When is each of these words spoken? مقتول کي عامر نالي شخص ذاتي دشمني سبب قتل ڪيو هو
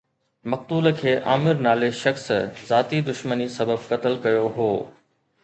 مقتول 0.51 0.91
کي 1.01 1.11
عامر 1.33 1.59
نالي 1.67 1.89
شخص 1.99 2.25
ذاتي 2.71 3.03
دشمني 3.11 3.49
سبب 3.59 3.87
قتل 3.93 4.19
ڪيو 4.27 4.51
هو 4.59 4.69